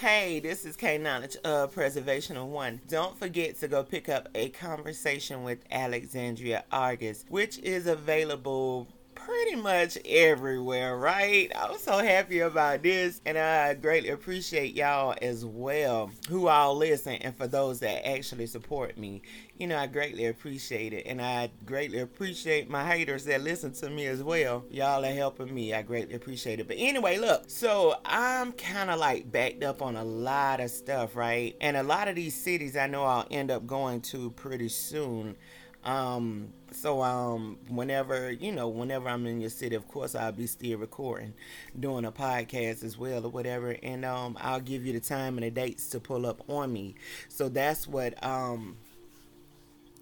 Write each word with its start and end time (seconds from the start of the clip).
Hey, 0.00 0.40
this 0.40 0.64
is 0.64 0.76
K 0.76 0.96
Knowledge 0.96 1.36
of 1.44 1.74
Preservation 1.74 2.38
of 2.38 2.46
One. 2.46 2.80
Don't 2.88 3.18
forget 3.18 3.60
to 3.60 3.68
go 3.68 3.82
pick 3.82 4.08
up 4.08 4.30
a 4.34 4.48
conversation 4.48 5.42
with 5.44 5.58
Alexandria 5.70 6.64
August, 6.72 7.26
which 7.28 7.58
is 7.58 7.86
available 7.86 8.88
pretty 9.24 9.56
much 9.56 9.98
everywhere, 10.04 10.96
right? 10.96 11.50
I'm 11.56 11.78
so 11.78 11.98
happy 11.98 12.40
about 12.40 12.82
this, 12.82 13.20
and 13.26 13.36
I 13.36 13.74
greatly 13.74 14.10
appreciate 14.10 14.74
y'all 14.74 15.14
as 15.20 15.44
well 15.44 16.10
who 16.28 16.48
all 16.48 16.76
listen, 16.76 17.14
and 17.14 17.36
for 17.36 17.46
those 17.46 17.80
that 17.80 18.06
actually 18.06 18.46
support 18.46 18.96
me. 18.96 19.22
You 19.58 19.66
know, 19.66 19.76
I 19.76 19.86
greatly 19.86 20.26
appreciate 20.26 20.92
it, 20.92 21.06
and 21.06 21.20
I 21.20 21.50
greatly 21.66 21.98
appreciate 21.98 22.70
my 22.70 22.84
haters 22.84 23.24
that 23.26 23.42
listen 23.42 23.72
to 23.74 23.90
me 23.90 24.06
as 24.06 24.22
well. 24.22 24.64
Y'all 24.70 25.04
are 25.04 25.12
helping 25.12 25.54
me. 25.54 25.74
I 25.74 25.82
greatly 25.82 26.14
appreciate 26.14 26.60
it. 26.60 26.68
But 26.68 26.76
anyway, 26.78 27.18
look, 27.18 27.44
so 27.48 27.96
I'm 28.04 28.52
kind 28.52 28.90
of 28.90 28.98
like 28.98 29.30
backed 29.30 29.62
up 29.62 29.82
on 29.82 29.96
a 29.96 30.04
lot 30.04 30.60
of 30.60 30.70
stuff, 30.70 31.14
right? 31.14 31.56
And 31.60 31.76
a 31.76 31.82
lot 31.82 32.08
of 32.08 32.16
these 32.16 32.34
cities 32.34 32.76
I 32.76 32.86
know 32.86 33.04
I'll 33.04 33.26
end 33.30 33.50
up 33.50 33.66
going 33.66 34.00
to 34.02 34.30
pretty 34.30 34.68
soon. 34.68 35.36
Um, 35.84 36.52
so 36.72 37.02
um, 37.02 37.58
whenever 37.68 38.30
you 38.30 38.52
know, 38.52 38.68
whenever 38.68 39.08
I'm 39.08 39.26
in 39.26 39.40
your 39.40 39.50
city, 39.50 39.74
of 39.76 39.88
course 39.88 40.14
I'll 40.14 40.32
be 40.32 40.46
still 40.46 40.78
recording, 40.78 41.34
doing 41.78 42.04
a 42.04 42.12
podcast 42.12 42.84
as 42.84 42.98
well 42.98 43.24
or 43.24 43.30
whatever, 43.30 43.76
and 43.82 44.04
um, 44.04 44.36
I'll 44.40 44.60
give 44.60 44.84
you 44.86 44.92
the 44.92 45.00
time 45.00 45.36
and 45.38 45.44
the 45.44 45.50
dates 45.50 45.88
to 45.90 46.00
pull 46.00 46.26
up 46.26 46.48
on 46.48 46.72
me. 46.72 46.94
So 47.28 47.48
that's 47.48 47.88
what 47.88 48.22
um 48.24 48.76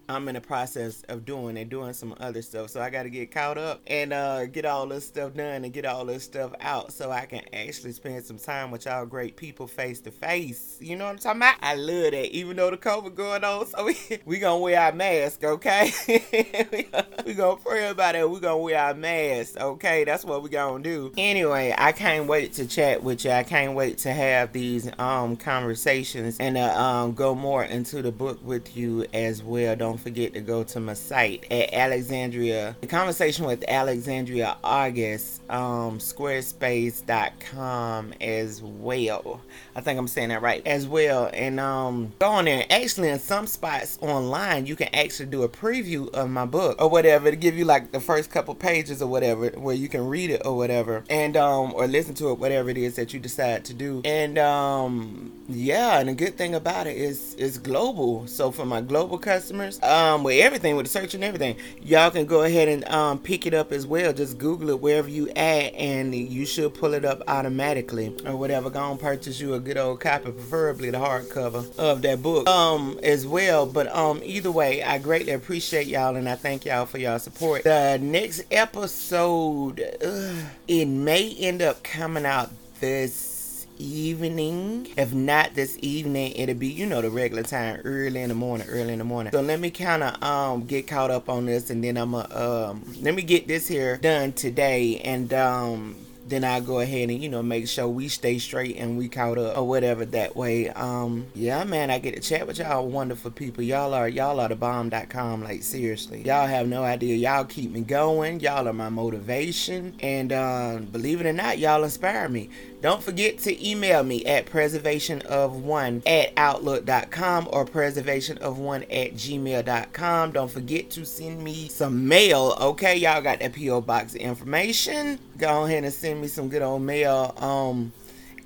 I'm 0.09 0.27
in 0.27 0.33
the 0.33 0.41
process 0.41 1.03
of 1.07 1.23
doing 1.23 1.55
and 1.55 1.69
doing 1.69 1.93
some 1.93 2.15
other 2.19 2.41
stuff. 2.41 2.71
So 2.71 2.81
I 2.81 2.89
got 2.89 3.03
to 3.03 3.11
get 3.11 3.31
caught 3.31 3.59
up 3.59 3.81
and 3.85 4.11
uh, 4.11 4.47
get 4.47 4.65
all 4.65 4.87
this 4.87 5.07
stuff 5.07 5.35
done 5.35 5.63
and 5.63 5.71
get 5.71 5.85
all 5.85 6.03
this 6.03 6.23
stuff 6.23 6.51
out 6.59 6.91
so 6.91 7.11
I 7.11 7.27
can 7.27 7.41
actually 7.53 7.91
spend 7.91 8.25
some 8.25 8.39
time 8.39 8.71
with 8.71 8.85
y'all 8.85 9.05
great 9.05 9.37
people 9.37 9.67
face 9.67 9.99
to 10.01 10.11
face. 10.11 10.77
You 10.81 10.95
know 10.95 11.05
what 11.05 11.11
I'm 11.11 11.17
talking 11.19 11.41
about? 11.41 11.55
I 11.61 11.75
love 11.75 12.11
that. 12.11 12.35
Even 12.35 12.57
though 12.57 12.71
the 12.71 12.77
COVID 12.77 13.13
going 13.13 13.43
on, 13.43 13.67
so 13.67 13.85
we 13.89 13.95
we 14.25 14.39
gonna 14.39 14.59
wear 14.59 14.79
our 14.79 14.91
mask, 14.91 15.43
okay? 15.43 15.91
we 17.25 17.35
gonna 17.35 17.57
pray 17.57 17.87
about 17.87 18.15
it. 18.15 18.27
We 18.27 18.39
gonna 18.39 18.57
wear 18.57 18.79
our 18.79 18.95
mask, 18.95 19.57
okay? 19.57 20.05
That's 20.05 20.25
what 20.25 20.41
we 20.41 20.49
gonna 20.49 20.83
do. 20.83 21.13
Anyway, 21.17 21.75
I 21.77 21.91
can't 21.91 22.25
wait 22.25 22.53
to 22.53 22.65
chat 22.65 23.03
with 23.03 23.25
you. 23.25 23.31
I 23.31 23.43
can't 23.43 23.75
wait 23.75 23.99
to 23.99 24.11
have 24.11 24.53
these 24.53 24.89
um 24.97 25.35
conversations 25.35 26.37
and 26.39 26.57
uh, 26.57 26.73
um 26.81 27.13
go 27.13 27.35
more 27.35 27.63
into 27.63 28.01
the 28.01 28.11
book 28.11 28.39
with 28.43 28.75
you 28.75 29.05
as 29.13 29.43
well. 29.43 29.75
Don't 29.75 29.98
forget 29.99 30.33
to 30.33 30.41
go 30.41 30.63
to 30.63 30.79
my 30.79 30.93
site 30.93 31.45
at 31.51 31.73
Alexandria. 31.73 32.75
The 32.81 32.87
conversation 32.87 33.45
with 33.45 33.63
Alexandria 33.67 34.57
August, 34.63 35.41
um, 35.49 35.99
squarespace.com 35.99 38.13
as 38.19 38.61
well. 38.61 39.41
I 39.75 39.81
think 39.81 39.99
I'm 39.99 40.07
saying 40.07 40.29
that 40.29 40.41
right 40.41 40.65
as 40.65 40.87
well. 40.87 41.29
And 41.33 41.59
um, 41.59 42.13
go 42.19 42.27
on 42.27 42.45
there. 42.45 42.65
Actually, 42.69 43.09
in 43.09 43.19
some 43.19 43.47
spots 43.47 43.97
online, 44.01 44.65
you 44.65 44.75
can 44.75 44.93
actually 44.93 45.27
do 45.27 45.43
a 45.43 45.49
preview 45.49 46.09
of 46.13 46.29
my 46.29 46.45
book 46.45 46.81
or 46.81 46.89
whatever 46.89 47.29
to 47.29 47.35
give 47.35 47.57
you 47.57 47.65
like 47.65 47.91
the 47.91 47.99
first 47.99 48.31
couple 48.31 48.55
pages 48.55 49.01
or 49.01 49.07
whatever 49.07 49.49
where 49.49 49.75
you 49.75 49.89
can 49.89 50.07
read 50.07 50.29
it 50.29 50.41
or 50.45 50.55
whatever 50.55 51.03
and 51.09 51.35
um 51.37 51.73
or 51.73 51.87
listen 51.87 52.13
to 52.15 52.29
it 52.29 52.39
whatever 52.39 52.69
it 52.69 52.77
is 52.77 52.95
that 52.95 53.13
you 53.13 53.19
decide 53.19 53.65
to 53.65 53.73
do 53.73 54.01
and 54.05 54.37
um 54.37 55.31
yeah 55.47 55.99
and 55.99 56.09
the 56.09 56.13
good 56.13 56.37
thing 56.37 56.55
about 56.55 56.87
it 56.87 56.95
is 56.95 57.35
it's 57.37 57.57
global 57.57 58.25
so 58.27 58.51
for 58.51 58.65
my 58.65 58.81
global 58.81 59.17
customers 59.17 59.79
um, 59.89 60.23
with 60.23 60.39
everything, 60.39 60.75
with 60.75 60.85
the 60.85 60.91
search 60.91 61.13
and 61.13 61.23
everything. 61.23 61.55
Y'all 61.81 62.11
can 62.11 62.25
go 62.25 62.43
ahead 62.43 62.67
and 62.67 62.85
um, 62.85 63.19
pick 63.19 63.45
it 63.45 63.53
up 63.53 63.71
as 63.71 63.85
well. 63.85 64.13
Just 64.13 64.37
Google 64.37 64.69
it 64.69 64.79
wherever 64.79 65.09
you 65.09 65.29
at, 65.29 65.73
and 65.73 66.13
you 66.13 66.45
should 66.45 66.73
pull 66.73 66.93
it 66.93 67.03
up 67.03 67.21
automatically 67.27 68.15
or 68.25 68.35
whatever. 68.35 68.69
Go 68.69 68.91
and 68.91 68.99
purchase 68.99 69.39
you 69.39 69.53
a 69.53 69.59
good 69.59 69.77
old 69.77 69.99
copy, 69.99 70.31
preferably 70.31 70.89
the 70.89 70.99
hardcover 70.99 71.77
of 71.77 72.01
that 72.03 72.21
book 72.21 72.47
um, 72.47 72.99
as 73.03 73.25
well. 73.25 73.65
But 73.65 73.93
um, 73.95 74.21
either 74.23 74.51
way, 74.51 74.83
I 74.83 74.97
greatly 74.99 75.33
appreciate 75.33 75.87
y'all, 75.87 76.15
and 76.15 76.29
I 76.29 76.35
thank 76.35 76.65
y'all 76.65 76.85
for 76.85 76.97
y'all 76.97 77.19
support. 77.19 77.63
The 77.63 77.97
next 78.01 78.43
episode, 78.51 79.81
uh, 80.03 80.33
it 80.67 80.85
may 80.85 81.33
end 81.35 81.61
up 81.61 81.83
coming 81.83 82.25
out 82.25 82.51
this 82.79 83.38
evening. 83.79 84.87
If 84.97 85.13
not 85.13 85.55
this 85.55 85.77
evening, 85.81 86.33
it'll 86.35 86.55
be, 86.55 86.67
you 86.67 86.85
know, 86.85 87.01
the 87.01 87.09
regular 87.09 87.43
time, 87.43 87.81
early 87.83 88.21
in 88.21 88.29
the 88.29 88.35
morning, 88.35 88.67
early 88.69 88.93
in 88.93 88.99
the 88.99 89.05
morning. 89.05 89.31
So 89.31 89.41
let 89.41 89.59
me 89.59 89.71
kind 89.71 90.03
of 90.03 90.21
um 90.21 90.65
get 90.65 90.87
caught 90.87 91.11
up 91.11 91.29
on 91.29 91.45
this 91.45 91.69
and 91.69 91.83
then 91.83 91.97
I'm 91.97 92.11
going 92.11 92.27
to 92.27 92.69
um 92.69 92.93
let 93.01 93.15
me 93.15 93.21
get 93.21 93.47
this 93.47 93.67
here 93.67 93.97
done 93.97 94.33
today 94.33 94.99
and 94.99 95.33
um 95.33 95.95
then 96.29 96.43
I 96.43 96.59
go 96.59 96.79
ahead 96.79 97.09
and 97.09 97.21
you 97.21 97.27
know 97.27 97.41
make 97.41 97.67
sure 97.67 97.87
we 97.87 98.07
stay 98.07 98.37
straight 98.37 98.77
and 98.77 98.97
we 98.97 99.09
caught 99.09 99.37
up 99.37 99.57
or 99.57 99.67
whatever 99.67 100.05
that 100.05 100.35
way. 100.35 100.69
Um, 100.69 101.27
yeah, 101.33 101.63
man, 101.63 101.89
I 101.89 101.99
get 101.99 102.15
to 102.15 102.21
chat 102.21 102.45
with 102.47 102.59
y'all 102.59 102.87
wonderful 102.87 103.31
people. 103.31 103.63
Y'all 103.63 103.93
are 103.93 104.07
y'all 104.07 104.39
are 104.39 104.47
the 104.47 104.55
bomb.com. 104.55 105.43
Like 105.43 105.63
seriously, 105.63 106.21
y'all 106.21 106.47
have 106.47 106.67
no 106.67 106.83
idea. 106.83 107.15
Y'all 107.15 107.45
keep 107.45 107.71
me 107.71 107.81
going. 107.81 108.39
Y'all 108.39 108.67
are 108.67 108.73
my 108.73 108.89
motivation, 108.89 109.95
and 110.01 110.31
uh, 110.31 110.79
believe 110.91 111.19
it 111.19 111.27
or 111.27 111.33
not, 111.33 111.57
y'all 111.57 111.83
inspire 111.83 112.29
me. 112.29 112.49
Don't 112.81 113.03
forget 113.03 113.39
to 113.39 113.67
email 113.67 114.03
me 114.03 114.23
at 114.25 114.45
preservationof1 114.45 116.07
at 116.07 116.31
outlook.com 116.37 117.49
or 117.51 117.65
preservationof1 117.65 118.83
at 118.83 119.13
gmail.com. 119.15 120.31
Don't 120.31 120.51
forget 120.51 120.89
to 120.91 121.05
send 121.05 121.43
me 121.43 121.67
some 121.67 122.07
mail, 122.07 122.55
okay? 122.61 122.95
Y'all 122.95 123.21
got 123.21 123.39
that 123.39 123.51
P.O. 123.53 123.81
Box 123.81 124.15
information. 124.15 125.19
Go 125.37 125.65
ahead 125.65 125.83
and 125.83 125.93
send 125.93 126.21
me 126.21 126.27
some 126.27 126.47
good 126.47 126.61
old 126.61 126.81
mail 126.81 127.33
um, 127.37 127.91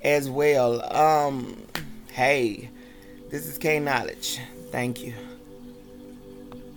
as 0.02 0.28
well. 0.28 0.82
Um, 0.92 1.56
hey, 2.10 2.70
this 3.30 3.46
is 3.46 3.56
K 3.56 3.78
Knowledge. 3.78 4.40
Thank 4.72 5.04
you. 5.04 5.14